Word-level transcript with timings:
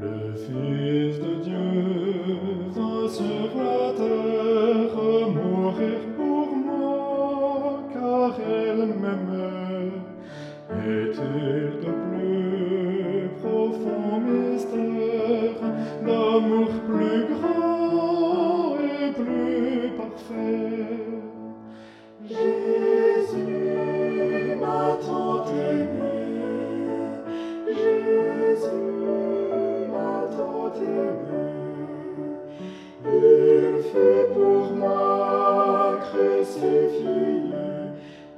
Fils 0.00 1.18
de 1.18 1.42
Dieu 1.42 2.36
vint 2.70 3.08
sur 3.08 3.50
la 3.56 3.92
terre 3.96 4.96
mourir 5.34 5.98
pour 6.16 6.48
moi, 6.54 7.80
car 7.92 8.38
elle 8.40 8.86
m'aimait. 8.86 9.90
Est-il 10.70 11.80
de 11.82 11.92
plus 12.04 13.28
profond 13.40 14.20
mystère, 14.20 15.62
d'amour 16.06 16.70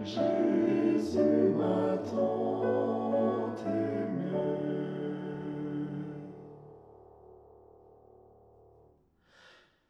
Jésus 0.05 1.21
m'a 1.57 1.97
tant. 2.11 3.55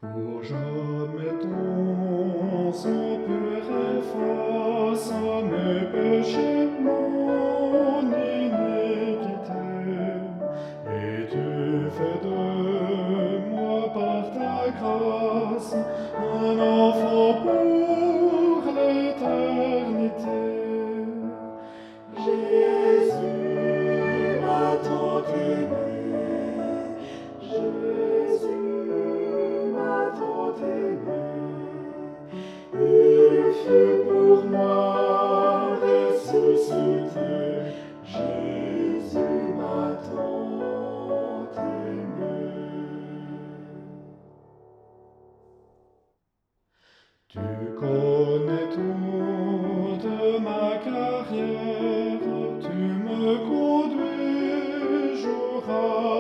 Pour 0.01 0.43
jamais 0.43 1.35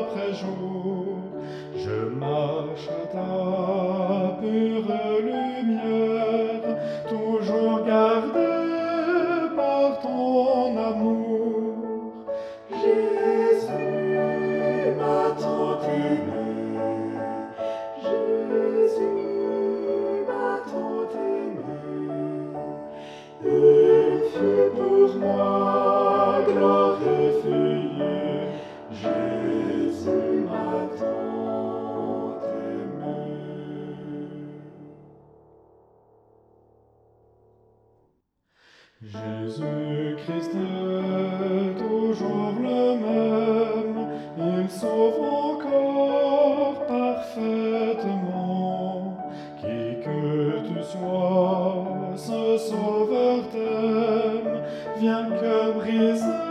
après 0.00 0.32
jour. 0.34 1.18
Je 1.76 1.98
marche 2.14 2.88
à 2.88 3.06
ta 3.06 4.40
pure 4.40 4.90
lumière, 5.16 5.49
Jésus-Christ 39.02 40.50
est 40.54 41.72
toujours 41.78 42.52
le 42.60 42.98
même, 42.98 43.96
il 44.36 44.68
sauve 44.68 45.22
encore 45.22 46.86
parfaitement. 46.86 48.36
Qui 49.58 50.02
que 50.04 50.68
tu 50.68 50.82
sois, 50.82 52.12
ce 52.14 52.58
sauveur 52.58 53.48
t'aime, 53.50 54.60
vient 54.98 55.30
que 55.30 55.72
briser 55.78 56.49